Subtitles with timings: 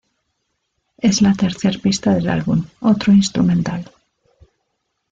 [0.97, 3.91] Es la tercer pista del álbum, otro instrumental.